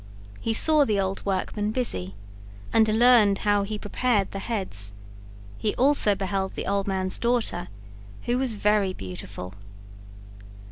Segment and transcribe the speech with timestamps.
[0.39, 2.15] He saw the old workman busy,
[2.73, 4.93] and learned how he prepared the heads;
[5.59, 7.67] he also beheld the old man's daughter,
[8.23, 9.53] who was very beautiful.